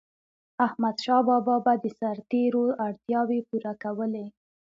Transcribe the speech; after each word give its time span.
احمدشاه 0.65 1.21
بابا 1.27 1.55
به 1.65 1.73
د 1.83 1.85
سرتيرو 1.99 2.63
اړتیاوي 2.87 3.39
پوره 3.47 3.73
کولي. 3.83 4.25